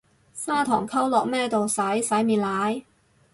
[0.33, 2.83] 砂糖溝落咩度洗，洗面奶？